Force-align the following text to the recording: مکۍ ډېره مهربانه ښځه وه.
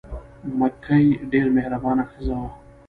مکۍ 0.59 1.05
ډېره 1.31 1.51
مهربانه 1.57 2.03
ښځه 2.11 2.35
وه. 2.41 2.49